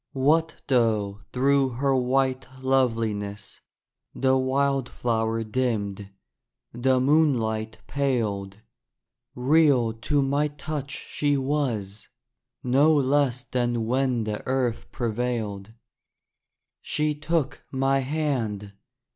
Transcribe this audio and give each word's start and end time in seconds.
What 0.17 0.63
though 0.65 1.19
through 1.31 1.73
her 1.73 1.95
white 1.95 2.47
loveliness 2.63 3.61
The 4.15 4.35
wildflower 4.35 5.43
dimmed, 5.43 6.09
the 6.73 6.99
moonlight 6.99 7.77
paled, 7.85 8.61
Real 9.35 9.93
to 9.93 10.23
my 10.23 10.47
touch 10.47 10.89
she 11.07 11.37
was; 11.37 12.07
no 12.63 12.95
less 12.95 13.43
Than 13.43 13.85
when 13.85 14.23
the 14.23 14.41
earth 14.47 14.91
prevailed. 14.91 15.71
She 16.81 17.13
took 17.13 17.63
my 17.71 17.99
hand. 17.99 18.73